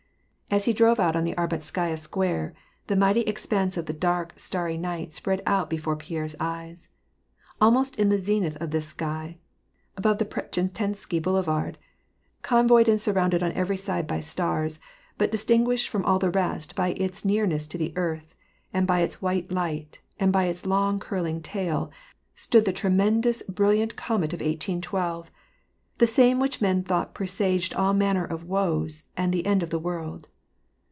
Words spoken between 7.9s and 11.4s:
in the zenith of this sky— above the Pretchistensky